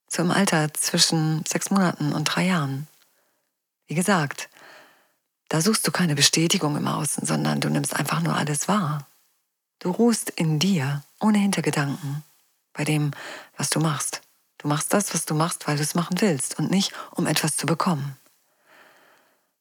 So 0.08 0.22
im 0.22 0.30
Alter 0.30 0.72
zwischen 0.72 1.44
sechs 1.44 1.70
Monaten 1.70 2.12
und 2.12 2.24
drei 2.26 2.46
Jahren. 2.46 2.86
Wie 3.88 3.96
gesagt, 3.96 4.48
da 5.48 5.60
suchst 5.60 5.84
du 5.84 5.90
keine 5.90 6.14
Bestätigung 6.14 6.76
im 6.76 6.86
Außen, 6.86 7.26
sondern 7.26 7.60
du 7.60 7.68
nimmst 7.68 7.96
einfach 7.96 8.20
nur 8.20 8.36
alles 8.36 8.68
wahr. 8.68 9.08
Du 9.80 9.90
ruhst 9.90 10.30
in 10.30 10.60
dir, 10.60 11.02
ohne 11.18 11.38
Hintergedanken, 11.38 12.22
bei 12.72 12.84
dem, 12.84 13.10
was 13.56 13.68
du 13.68 13.80
machst. 13.80 14.22
Du 14.58 14.68
machst 14.68 14.92
das, 14.92 15.12
was 15.12 15.24
du 15.24 15.34
machst, 15.34 15.66
weil 15.66 15.76
du 15.76 15.82
es 15.82 15.96
machen 15.96 16.20
willst 16.20 16.56
und 16.60 16.70
nicht, 16.70 16.92
um 17.10 17.26
etwas 17.26 17.56
zu 17.56 17.66
bekommen. 17.66 18.16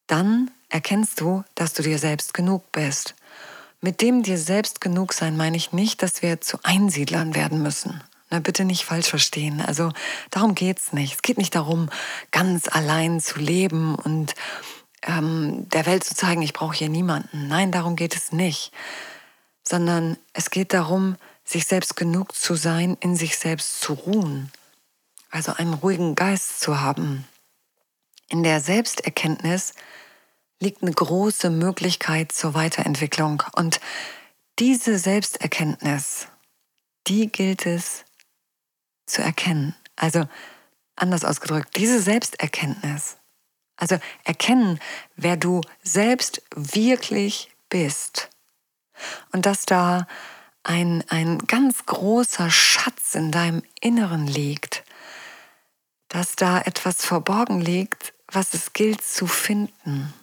Dann 0.05 0.51
erkennst 0.69 1.21
du, 1.21 1.43
dass 1.55 1.73
du 1.73 1.81
dir 1.81 1.97
selbst 1.97 2.35
genug 2.35 2.71
bist. 2.71 3.15
Mit 3.81 4.01
dem 4.01 4.23
dir 4.23 4.37
selbst 4.37 4.81
genug 4.81 5.13
sein 5.13 5.37
meine 5.37 5.57
ich 5.57 5.71
nicht, 5.71 6.01
dass 6.01 6.21
wir 6.21 6.41
zu 6.41 6.57
Einsiedlern 6.63 7.35
werden 7.35 7.61
müssen. 7.61 8.03
Na, 8.29 8.39
bitte 8.39 8.65
nicht 8.65 8.85
falsch 8.85 9.07
verstehen. 9.07 9.61
Also 9.61 9.91
darum 10.31 10.55
geht 10.55 10.79
es 10.79 10.93
nicht. 10.93 11.15
Es 11.15 11.21
geht 11.21 11.37
nicht 11.37 11.55
darum, 11.55 11.89
ganz 12.31 12.67
allein 12.67 13.19
zu 13.19 13.39
leben 13.39 13.95
und 13.95 14.33
ähm, 15.03 15.69
der 15.69 15.85
Welt 15.85 16.03
zu 16.03 16.15
zeigen, 16.15 16.41
ich 16.41 16.53
brauche 16.53 16.75
hier 16.75 16.89
niemanden. 16.89 17.47
Nein, 17.47 17.71
darum 17.71 17.95
geht 17.95 18.15
es 18.15 18.31
nicht. 18.31 18.71
Sondern 19.67 20.17
es 20.33 20.49
geht 20.49 20.73
darum, 20.73 21.17
sich 21.43 21.65
selbst 21.65 21.95
genug 21.95 22.33
zu 22.35 22.55
sein, 22.55 22.97
in 22.99 23.15
sich 23.15 23.37
selbst 23.37 23.81
zu 23.81 23.93
ruhen 23.93 24.51
also 25.35 25.51
einen 25.51 25.73
ruhigen 25.73 26.15
Geist 26.15 26.61
zu 26.61 26.79
haben. 26.79 27.27
In 28.29 28.43
der 28.43 28.61
Selbsterkenntnis 28.61 29.73
liegt 30.59 30.81
eine 30.81 30.91
große 30.91 31.49
Möglichkeit 31.49 32.31
zur 32.31 32.53
Weiterentwicklung. 32.53 33.43
Und 33.53 33.79
diese 34.59 34.97
Selbsterkenntnis, 34.97 36.27
die 37.07 37.27
gilt 37.31 37.65
es 37.65 38.05
zu 39.05 39.21
erkennen. 39.21 39.75
Also 39.95 40.27
anders 40.95 41.25
ausgedrückt, 41.25 41.75
diese 41.75 42.01
Selbsterkenntnis, 42.01 43.17
also 43.77 43.97
erkennen, 44.23 44.79
wer 45.15 45.37
du 45.37 45.61
selbst 45.83 46.41
wirklich 46.55 47.51
bist. 47.69 48.29
Und 49.31 49.45
dass 49.45 49.65
da 49.65 50.07
ein, 50.63 51.03
ein 51.09 51.39
ganz 51.39 51.85
großer 51.85 52.49
Schatz 52.49 53.13
in 53.13 53.31
deinem 53.31 53.61
Inneren 53.81 54.25
liegt, 54.25 54.83
dass 56.07 56.35
da 56.35 56.61
etwas 56.61 57.05
verborgen 57.05 57.59
liegt, 57.59 58.13
was 58.31 58.53
es 58.53 58.73
gilt 58.73 59.01
zu 59.01 59.27
finden. 59.27 60.13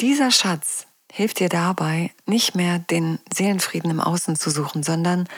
Dieser 0.00 0.30
Schatz 0.30 0.86
hilft 1.10 1.40
dir 1.40 1.48
dabei, 1.48 2.12
nicht 2.24 2.54
mehr 2.54 2.78
den 2.78 3.18
Seelenfrieden 3.34 3.90
im 3.90 4.00
Außen 4.00 4.36
zu 4.36 4.50
suchen, 4.50 4.84
sondern 4.84 5.28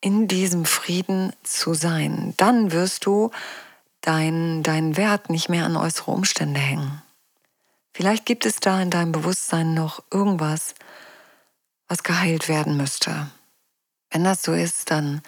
in 0.00 0.26
diesem 0.26 0.64
Frieden 0.64 1.32
zu 1.42 1.74
sein. 1.74 2.32
Dann 2.38 2.72
wirst 2.72 3.04
du 3.04 3.30
deinen 4.00 4.62
dein 4.62 4.96
Wert 4.96 5.28
nicht 5.28 5.48
mehr 5.48 5.66
an 5.66 5.76
äußere 5.76 6.10
Umstände 6.10 6.60
hängen. 6.60 7.02
Vielleicht 7.92 8.24
gibt 8.26 8.46
es 8.46 8.56
da 8.56 8.80
in 8.80 8.90
deinem 8.90 9.12
Bewusstsein 9.12 9.74
noch 9.74 10.02
irgendwas, 10.10 10.74
was 11.86 12.02
geheilt 12.02 12.48
werden 12.48 12.76
müsste. 12.76 13.30
Wenn 14.10 14.24
das 14.24 14.42
so 14.42 14.52
ist, 14.52 14.90
dann, 14.90 15.20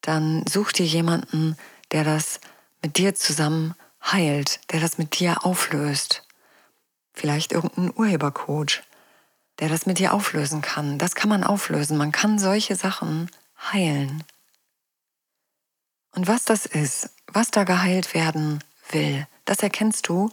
dann 0.00 0.44
such 0.46 0.72
dir 0.72 0.86
jemanden, 0.86 1.56
der 1.92 2.02
das 2.02 2.40
mit 2.82 2.98
dir 2.98 3.14
zusammen 3.14 3.74
heilt, 4.02 4.60
der 4.72 4.80
das 4.80 4.98
mit 4.98 5.18
dir 5.18 5.44
auflöst. 5.44 6.25
Vielleicht 7.16 7.52
irgendein 7.52 7.92
Urhebercoach, 7.96 8.82
der 9.58 9.70
das 9.70 9.86
mit 9.86 9.98
dir 9.98 10.12
auflösen 10.12 10.60
kann. 10.60 10.98
Das 10.98 11.14
kann 11.14 11.30
man 11.30 11.44
auflösen. 11.44 11.96
Man 11.96 12.12
kann 12.12 12.38
solche 12.38 12.76
Sachen 12.76 13.30
heilen. 13.72 14.22
Und 16.14 16.28
was 16.28 16.44
das 16.44 16.66
ist, 16.66 17.10
was 17.26 17.50
da 17.50 17.64
geheilt 17.64 18.14
werden 18.14 18.62
will, 18.90 19.26
das 19.46 19.60
erkennst 19.60 20.08
du, 20.08 20.30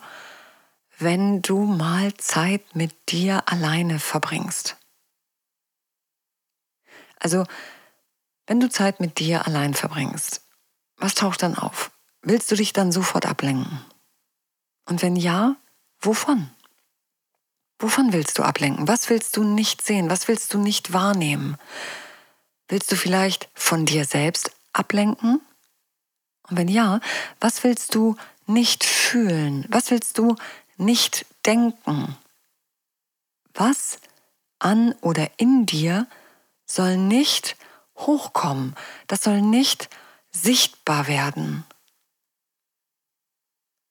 wenn 0.99 1.41
du 1.41 1.63
mal 1.63 2.13
Zeit 2.15 2.75
mit 2.75 2.93
dir 3.09 3.43
alleine 3.47 3.99
verbringst. 3.99 4.77
Also, 7.19 7.45
wenn 8.45 8.59
du 8.59 8.69
Zeit 8.69 8.99
mit 8.99 9.19
dir 9.19 9.47
allein 9.47 9.73
verbringst, 9.73 10.41
was 10.97 11.15
taucht 11.15 11.43
dann 11.43 11.57
auf? 11.57 11.91
Willst 12.21 12.51
du 12.51 12.55
dich 12.55 12.73
dann 12.73 12.91
sofort 12.91 13.25
ablenken? 13.25 13.79
Und 14.85 15.01
wenn 15.01 15.15
ja, 15.15 15.55
wovon? 16.01 16.51
Wovon 17.83 18.13
willst 18.13 18.37
du 18.37 18.43
ablenken? 18.43 18.87
Was 18.87 19.09
willst 19.09 19.35
du 19.35 19.43
nicht 19.43 19.81
sehen? 19.81 20.09
Was 20.09 20.29
willst 20.29 20.53
du 20.53 20.57
nicht 20.57 20.93
wahrnehmen? 20.93 21.57
Willst 22.69 22.89
du 22.89 22.95
vielleicht 22.95 23.49
von 23.55 23.85
dir 23.85 24.05
selbst 24.05 24.55
ablenken? 24.71 25.41
Und 26.47 26.57
wenn 26.57 26.69
ja, 26.69 27.01
was 27.41 27.65
willst 27.65 27.93
du 27.93 28.15
nicht 28.47 28.85
fühlen? 28.85 29.65
Was 29.67 29.91
willst 29.91 30.17
du 30.17 30.37
nicht 30.77 31.25
denken? 31.45 32.15
Was 33.53 33.97
an 34.59 34.95
oder 35.01 35.29
in 35.35 35.65
dir 35.65 36.07
soll 36.65 36.95
nicht 36.95 37.57
hochkommen? 37.97 38.75
Das 39.07 39.23
soll 39.23 39.41
nicht 39.41 39.89
sichtbar 40.31 41.09
werden. 41.09 41.65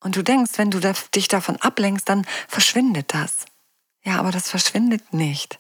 Und 0.01 0.17
du 0.17 0.23
denkst, 0.23 0.53
wenn 0.57 0.71
du 0.71 0.81
dich 1.15 1.29
davon 1.29 1.57
ablenkst, 1.57 2.09
dann 2.09 2.27
verschwindet 2.49 3.13
das. 3.13 3.45
Ja, 4.05 4.19
aber 4.19 4.31
das 4.31 4.51
verschwindet 4.51 5.13
nicht. 5.13 5.59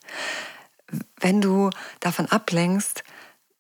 Wenn 1.16 1.40
du 1.40 1.70
davon 2.00 2.26
ablenkst, 2.26 3.04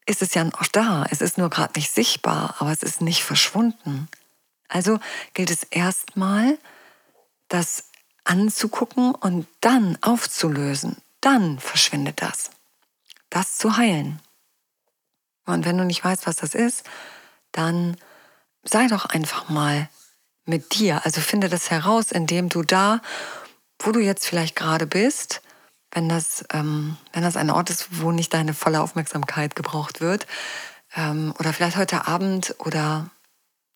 ist 0.06 0.22
es 0.22 0.34
ja 0.34 0.44
noch 0.44 0.66
da. 0.66 1.06
Es 1.10 1.20
ist 1.20 1.38
nur 1.38 1.50
gerade 1.50 1.72
nicht 1.76 1.90
sichtbar, 1.90 2.56
aber 2.58 2.72
es 2.72 2.82
ist 2.82 3.00
nicht 3.00 3.22
verschwunden. 3.22 4.08
Also 4.68 4.98
gilt 5.34 5.50
es 5.50 5.62
erstmal, 5.64 6.58
das 7.48 7.84
anzugucken 8.24 9.14
und 9.14 9.46
dann 9.60 9.98
aufzulösen. 10.00 10.96
Dann 11.20 11.58
verschwindet 11.58 12.22
das. 12.22 12.50
Das 13.30 13.56
zu 13.56 13.76
heilen. 13.76 14.20
Und 15.44 15.64
wenn 15.64 15.78
du 15.78 15.84
nicht 15.84 16.04
weißt, 16.04 16.26
was 16.26 16.36
das 16.36 16.54
ist, 16.54 16.84
dann 17.52 17.96
sei 18.64 18.86
doch 18.86 19.06
einfach 19.06 19.48
mal 19.48 19.88
mit 20.44 20.74
dir. 20.74 21.04
Also 21.04 21.20
finde 21.20 21.48
das 21.48 21.70
heraus, 21.70 22.10
indem 22.12 22.48
du 22.48 22.62
da, 22.62 23.00
wo 23.86 23.92
du 23.92 24.00
jetzt 24.00 24.26
vielleicht 24.26 24.56
gerade 24.56 24.86
bist, 24.86 25.42
wenn 25.90 26.08
das, 26.08 26.44
ähm, 26.52 26.96
wenn 27.12 27.22
das 27.22 27.36
ein 27.36 27.50
Ort 27.50 27.70
ist, 27.70 28.00
wo 28.02 28.12
nicht 28.12 28.32
deine 28.34 28.54
volle 28.54 28.80
Aufmerksamkeit 28.80 29.54
gebraucht 29.54 30.00
wird, 30.00 30.26
ähm, 30.96 31.34
oder 31.38 31.52
vielleicht 31.52 31.76
heute 31.76 32.06
Abend 32.06 32.54
oder 32.58 33.10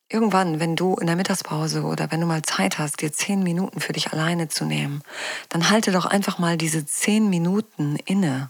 irgendwann, 0.09 0.59
wenn 0.59 0.75
du 0.75 0.95
in 0.95 1.07
der 1.07 1.15
Mittagspause 1.15 1.83
oder 1.83 2.11
wenn 2.11 2.21
du 2.21 2.27
mal 2.27 2.41
Zeit 2.41 2.79
hast, 2.79 3.01
dir 3.01 3.11
zehn 3.11 3.43
Minuten 3.43 3.79
für 3.79 3.93
dich 3.93 4.13
alleine 4.13 4.47
zu 4.47 4.65
nehmen, 4.65 5.03
dann 5.49 5.69
halte 5.69 5.91
doch 5.91 6.05
einfach 6.05 6.39
mal 6.39 6.57
diese 6.57 6.85
zehn 6.85 7.29
Minuten 7.29 7.97
inne 8.05 8.49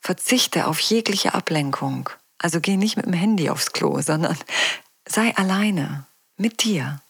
Verzichte 0.00 0.66
auf 0.66 0.80
jegliche 0.80 1.34
Ablenkung. 1.34 2.08
Also 2.38 2.60
geh 2.60 2.76
nicht 2.76 2.96
mit 2.96 3.04
dem 3.04 3.12
Handy 3.12 3.50
aufs 3.50 3.72
Klo, 3.72 4.00
sondern 4.00 4.36
sei 5.06 5.36
alleine 5.36 6.06
mit 6.36 6.64
dir. 6.64 7.02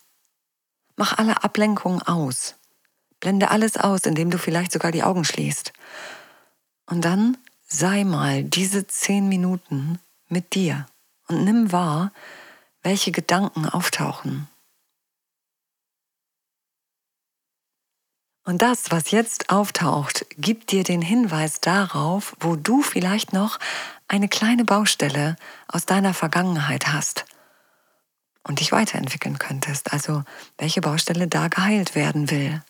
Mach 0.97 1.17
alle 1.17 1.43
Ablenkungen 1.43 2.01
aus. 2.01 2.55
Blende 3.21 3.49
alles 3.51 3.77
aus, 3.77 4.01
indem 4.01 4.29
du 4.29 4.37
vielleicht 4.37 4.73
sogar 4.73 4.91
die 4.91 5.03
Augen 5.03 5.23
schließt. 5.23 5.71
Und 6.87 7.05
dann 7.05 7.37
sei 7.65 8.03
mal 8.03 8.43
diese 8.43 8.85
zehn 8.87 9.29
Minuten 9.29 9.99
mit 10.27 10.55
dir 10.55 10.85
und 11.29 11.45
nimm 11.45 11.71
wahr, 11.71 12.11
welche 12.83 13.11
Gedanken 13.11 13.65
auftauchen. 13.65 14.49
Und 18.43 18.63
das, 18.63 18.89
was 18.89 19.11
jetzt 19.11 19.51
auftaucht, 19.51 20.25
gibt 20.37 20.71
dir 20.71 20.83
den 20.83 21.01
Hinweis 21.01 21.61
darauf, 21.61 22.35
wo 22.39 22.55
du 22.55 22.81
vielleicht 22.81 23.33
noch 23.33 23.59
eine 24.07 24.27
kleine 24.27 24.65
Baustelle 24.65 25.35
aus 25.67 25.85
deiner 25.85 26.13
Vergangenheit 26.13 26.87
hast 26.87 27.25
und 28.43 28.59
dich 28.59 28.71
weiterentwickeln 28.71 29.37
könntest. 29.37 29.93
Also 29.93 30.23
welche 30.57 30.81
Baustelle 30.81 31.27
da 31.27 31.47
geheilt 31.47 31.93
werden 31.93 32.31
will. 32.31 32.61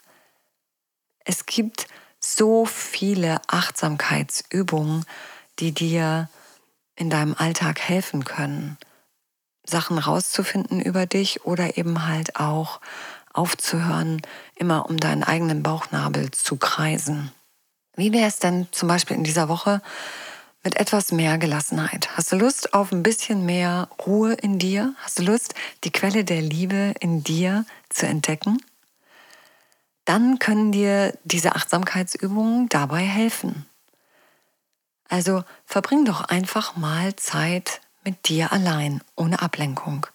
Es 1.25 1.46
gibt 1.46 1.88
so 2.20 2.66
viele 2.66 3.42
Achtsamkeitsübungen, 3.48 5.06
die 5.60 5.72
dir 5.72 6.30
in 6.96 7.10
deinem 7.10 7.36
Alltag 7.38 7.80
helfen 7.80 8.24
können, 8.24 8.78
Sachen 9.66 9.98
rauszufinden 9.98 10.82
über 10.82 11.06
dich 11.06 11.46
oder 11.46 11.78
eben 11.78 12.08
halt 12.08 12.36
auch 12.36 12.80
aufzuhören, 13.34 14.22
immer 14.56 14.90
um 14.90 14.98
deinen 14.98 15.24
eigenen 15.24 15.63
Bauchnabel 15.63 16.32
zu 16.32 16.58
kreisen. 16.58 17.32
Wie 17.96 18.13
wäre 18.13 18.28
es 18.28 18.40
denn 18.40 18.68
zum 18.72 18.88
Beispiel 18.88 19.18
in 19.18 19.24
dieser 19.24 19.50
Woche 19.50 19.82
mit 20.63 20.75
etwas 20.78 21.12
mehr 21.12 21.38
Gelassenheit? 21.38 22.16
Hast 22.18 22.32
du 22.32 22.36
Lust 22.36 22.74
auf 22.74 22.92
ein 22.92 23.04
bisschen 23.04 23.46
mehr 23.46 23.90
Ruhe 24.06 24.34
in 24.34 24.60
dir? 24.60 24.94
Hast 25.00 25.20
du 25.20 25.24
Lust, 25.24 25.56
die 25.84 25.92
Quelle 25.92 26.24
der 26.24 26.42
Liebe 26.42 26.94
in 27.00 27.24
dir 27.24 27.66
zu 27.90 28.06
entdecken? 28.06 28.58
Dann 30.05 30.39
können 30.39 30.72
dir 30.72 31.17
diese 31.24 31.55
Achtsamkeitsübungen 31.55 32.70
dabei 32.70 33.01
helfen. 33.01 33.65
Also 35.08 35.43
verbring 35.65 36.05
doch 36.05 36.22
einfach 36.22 36.75
mal 36.75 37.15
Zeit 37.15 37.81
mit 38.03 38.29
dir 38.29 38.51
allein, 38.51 39.01
ohne 39.15 39.41
Ablenkung. 39.41 40.08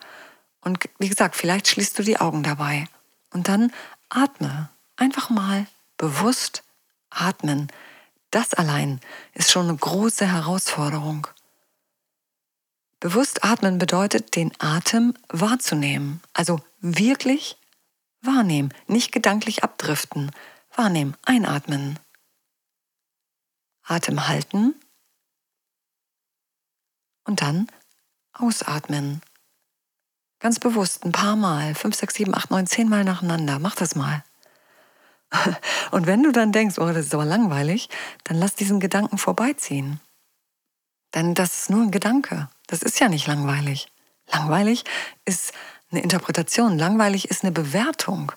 Und 0.60 0.88
wie 0.98 1.08
gesagt, 1.08 1.36
vielleicht 1.36 1.68
schließt 1.68 1.98
du 1.98 2.02
die 2.02 2.18
Augen 2.18 2.42
dabei 2.42 2.88
und 3.32 3.48
dann 3.48 3.72
atme. 4.08 4.70
Einfach 4.96 5.30
mal 5.30 5.66
bewusst 5.98 6.62
atmen. 7.10 7.70
Das 8.30 8.54
allein 8.54 9.00
ist 9.34 9.52
schon 9.52 9.68
eine 9.68 9.76
große 9.76 10.26
Herausforderung. 10.26 11.26
Bewusst 12.98 13.44
atmen 13.44 13.78
bedeutet, 13.78 14.34
den 14.34 14.52
Atem 14.58 15.14
wahrzunehmen. 15.28 16.22
Also 16.32 16.60
wirklich 16.80 17.58
wahrnehmen, 18.26 18.73
nicht 18.87 19.12
gedanklich 19.12 19.64
abdriften. 19.64 20.30
Wahrnehmen, 20.75 21.16
einatmen. 21.25 21.99
Atem 23.83 24.26
halten 24.28 24.75
und 27.25 27.40
dann 27.42 27.68
ausatmen. 28.33 29.23
Ganz 30.38 30.59
bewusst, 30.59 31.04
ein 31.04 31.12
paar 31.12 31.37
Mal, 31.37 31.75
fünf, 31.75 31.95
sechs, 31.97 32.14
sieben, 32.14 32.35
acht, 32.35 32.50
neun, 32.50 32.66
zehn 32.66 32.88
Mal 32.88 33.04
nacheinander. 33.04 33.59
Mach 33.59 33.75
das 33.75 33.95
mal. 33.95 34.23
Und 35.90 36.06
wenn 36.06 36.23
du 36.23 36.30
dann 36.30 36.52
denkst, 36.52 36.78
oh, 36.78 36.87
das 36.87 37.06
ist 37.06 37.14
aber 37.14 37.25
langweilig, 37.25 37.88
dann 38.25 38.37
lass 38.37 38.54
diesen 38.54 38.78
Gedanken 38.78 39.18
vorbeiziehen. 39.18 40.00
Denn 41.14 41.35
das 41.35 41.62
ist 41.62 41.71
nur 41.71 41.83
ein 41.83 41.90
Gedanke. 41.90 42.49
Das 42.67 42.82
ist 42.82 43.00
ja 43.00 43.08
nicht 43.08 43.26
langweilig. 43.26 43.89
Langweilig 44.30 44.84
ist 45.25 45.52
eine 45.90 46.02
Interpretation. 46.02 46.78
Langweilig 46.78 47.30
ist 47.30 47.42
eine 47.42 47.52
Bewertung. 47.52 48.32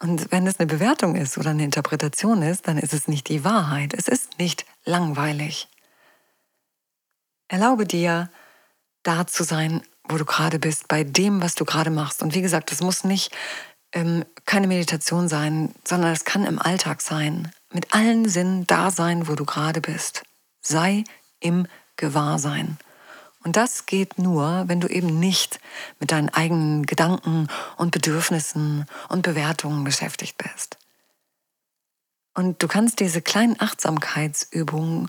Und 0.00 0.30
wenn 0.30 0.46
es 0.46 0.58
eine 0.58 0.66
Bewertung 0.66 1.16
ist 1.16 1.38
oder 1.38 1.50
eine 1.50 1.64
Interpretation 1.64 2.42
ist, 2.42 2.68
dann 2.68 2.78
ist 2.78 2.92
es 2.92 3.08
nicht 3.08 3.28
die 3.28 3.44
Wahrheit. 3.44 3.94
Es 3.94 4.08
ist 4.08 4.38
nicht 4.38 4.64
langweilig. 4.84 5.68
Erlaube 7.48 7.86
dir, 7.86 8.30
da 9.02 9.26
zu 9.26 9.42
sein, 9.42 9.82
wo 10.04 10.16
du 10.16 10.24
gerade 10.24 10.58
bist, 10.58 10.88
bei 10.88 11.04
dem, 11.04 11.42
was 11.42 11.54
du 11.54 11.64
gerade 11.64 11.90
machst. 11.90 12.22
Und 12.22 12.34
wie 12.34 12.42
gesagt, 12.42 12.70
das 12.70 12.80
muss 12.80 13.04
nicht 13.04 13.34
ähm, 13.92 14.24
keine 14.44 14.66
Meditation 14.66 15.28
sein, 15.28 15.74
sondern 15.84 16.12
es 16.12 16.24
kann 16.24 16.44
im 16.44 16.58
Alltag 16.58 17.00
sein. 17.00 17.50
Mit 17.72 17.94
allen 17.94 18.28
Sinnen 18.28 18.66
da 18.66 18.90
sein, 18.90 19.28
wo 19.28 19.34
du 19.34 19.44
gerade 19.44 19.80
bist. 19.80 20.22
Sei 20.60 21.04
im 21.40 21.66
Gewahrsein. 21.96 22.78
Und 23.48 23.56
das 23.56 23.86
geht 23.86 24.18
nur, 24.18 24.64
wenn 24.66 24.78
du 24.78 24.88
eben 24.88 25.18
nicht 25.18 25.58
mit 26.00 26.12
deinen 26.12 26.28
eigenen 26.28 26.84
Gedanken 26.84 27.48
und 27.78 27.92
Bedürfnissen 27.92 28.84
und 29.08 29.22
Bewertungen 29.22 29.84
beschäftigt 29.84 30.36
bist. 30.36 30.76
Und 32.34 32.62
du 32.62 32.68
kannst 32.68 33.00
diese 33.00 33.22
kleinen 33.22 33.58
Achtsamkeitsübungen 33.58 35.08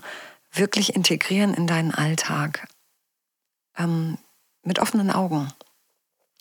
wirklich 0.52 0.96
integrieren 0.96 1.52
in 1.52 1.66
deinen 1.66 1.92
Alltag. 1.92 2.66
Ähm, 3.76 4.16
mit 4.62 4.78
offenen 4.78 5.10
Augen. 5.10 5.52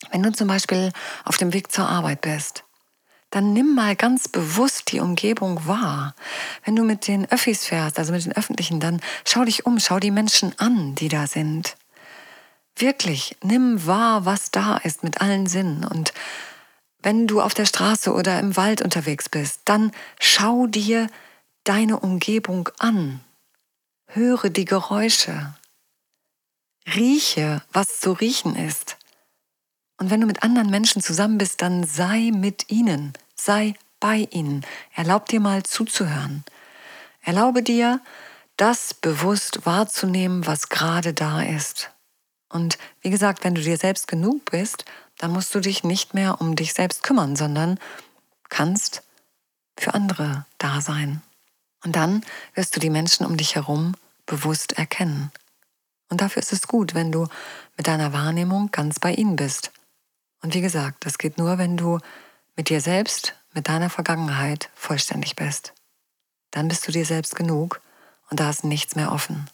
Wenn 0.10 0.24
du 0.24 0.32
zum 0.32 0.48
Beispiel 0.48 0.94
auf 1.26 1.36
dem 1.36 1.52
Weg 1.52 1.70
zur 1.70 1.90
Arbeit 1.90 2.22
bist, 2.22 2.64
dann 3.30 3.52
nimm 3.52 3.76
mal 3.76 3.98
ganz 3.98 4.30
bewusst 4.30 4.94
die 4.94 5.02
Umgebung 5.02 5.68
wahr. 5.68 6.16
Wenn 6.64 6.78
du 6.78 6.84
mit 6.84 7.10
den 7.10 7.30
Öffis 7.30 7.66
fährst, 7.66 8.00
also 8.00 8.14
mit 8.14 8.24
den 8.24 8.38
Öffentlichen, 8.38 8.80
dann 8.80 9.02
schau 9.26 9.44
dich 9.44 9.66
um, 9.66 9.82
schau 9.82 10.00
die 10.00 10.12
Menschen 10.12 10.58
an, 10.60 10.96
die 10.96 11.10
da 11.10 11.28
sind. 11.28 11.76
Wirklich, 12.80 13.36
nimm 13.44 13.86
wahr, 13.86 14.26
was 14.26 14.52
da 14.52 14.78
ist 14.78 15.04
mit 15.04 15.20
allen 15.20 15.48
Sinnen. 15.48 15.84
Und 15.84 16.14
wenn 17.02 17.28
du 17.28 17.42
auf 17.42 17.54
der 17.54 17.66
Straße 17.66 18.14
oder 18.14 18.40
im 18.40 18.56
Wald 18.56 18.82
unterwegs 18.82 19.28
bist, 19.28 19.62
dann 19.66 19.92
schau 20.20 20.66
dir 20.66 21.08
deine 21.66 22.00
Umgebung 22.00 22.70
an. 22.80 23.20
Höre 24.08 24.50
die 24.50 24.64
Geräusche. 24.64 25.54
Rieche, 26.96 27.62
was 27.74 28.00
zu 28.00 28.14
riechen 28.14 28.56
ist. 28.56 28.98
Und 29.98 30.10
wenn 30.10 30.22
du 30.22 30.28
mit 30.28 30.44
anderen 30.44 30.70
Menschen 30.70 31.02
zusammen 31.02 31.38
bist, 31.38 31.62
dann 31.62 31.84
sei 31.84 32.32
mit 32.34 32.72
ihnen, 32.72 33.12
sei 33.36 33.76
bei 34.00 34.28
ihnen. 34.32 34.66
Erlaub 34.96 35.26
dir 35.26 35.42
mal 35.42 35.64
zuzuhören. 35.64 36.46
Erlaube 37.22 37.62
dir, 37.62 38.00
das 38.56 38.94
bewusst 38.94 39.66
wahrzunehmen, 39.66 40.48
was 40.48 40.70
gerade 40.70 41.14
da 41.14 41.42
ist. 41.42 41.92
Und 42.50 42.78
wie 43.02 43.10
gesagt, 43.10 43.44
wenn 43.44 43.56
du 43.56 43.62
dir 43.62 43.78
selbst 43.78 44.08
genug 44.08 44.46
bist, 44.52 44.86
dann 45.18 45.32
musst 45.32 45.54
du 45.54 45.60
dich 45.60 45.84
nicht 45.84 46.14
mehr 46.14 46.42
um 46.42 46.56
dich 46.56 46.74
selbst 46.74 47.04
kümmern, 47.04 47.36
sondern 47.36 47.80
kannst 48.50 49.04
für 49.78 49.94
andere 49.94 50.46
da 50.58 50.82
sein. 50.82 51.22
Und 51.84 51.96
dann 51.96 52.24
wirst 52.56 52.76
du 52.76 52.80
die 52.80 52.90
Menschen 52.90 53.26
um 53.26 53.38
dich 53.38 53.56
herum 53.56 53.96
bewusst 54.26 54.78
erkennen. 54.78 55.32
Und 56.10 56.22
dafür 56.22 56.42
ist 56.42 56.54
es 56.54 56.68
gut, 56.68 56.96
wenn 56.96 57.12
du 57.12 57.28
mit 57.78 57.88
deiner 57.88 58.14
Wahrnehmung 58.14 58.72
ganz 58.72 59.00
bei 59.00 59.14
ihnen 59.14 59.36
bist. 59.36 59.72
Und 60.42 60.54
wie 60.54 60.62
gesagt, 60.62 61.06
das 61.06 61.18
geht 61.18 61.38
nur, 61.38 61.58
wenn 61.58 61.78
du 61.78 62.00
mit 62.56 62.70
dir 62.70 62.82
selbst, 62.82 63.36
mit 63.54 63.68
deiner 63.68 63.90
Vergangenheit 63.90 64.70
vollständig 64.76 65.36
bist. 65.36 65.74
Dann 66.52 66.68
bist 66.68 66.88
du 66.88 66.92
dir 66.92 67.06
selbst 67.06 67.36
genug 67.36 67.82
und 68.30 68.40
da 68.40 68.50
ist 68.50 68.64
nichts 68.64 68.96
mehr 68.96 69.12
offen. 69.12 69.50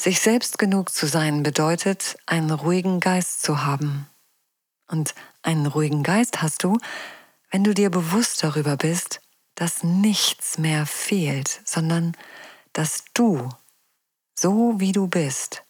Sich 0.00 0.20
selbst 0.20 0.60
genug 0.60 0.92
zu 0.92 1.08
sein 1.08 1.42
bedeutet, 1.42 2.16
einen 2.24 2.52
ruhigen 2.52 3.00
Geist 3.00 3.42
zu 3.42 3.64
haben. 3.64 4.06
Und 4.86 5.12
einen 5.42 5.66
ruhigen 5.66 6.04
Geist 6.04 6.40
hast 6.40 6.62
du, 6.62 6.78
wenn 7.50 7.64
du 7.64 7.74
dir 7.74 7.90
bewusst 7.90 8.44
darüber 8.44 8.76
bist, 8.76 9.20
dass 9.56 9.82
nichts 9.82 10.56
mehr 10.56 10.86
fehlt, 10.86 11.60
sondern 11.64 12.16
dass 12.72 13.04
du 13.12 13.48
so 14.38 14.78
wie 14.78 14.92
du 14.92 15.08
bist, 15.08 15.64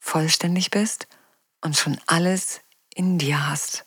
vollständig 0.00 0.70
bist 0.70 1.06
und 1.60 1.76
schon 1.76 1.96
alles 2.06 2.62
in 2.92 3.18
dir 3.18 3.48
hast. 3.48 3.86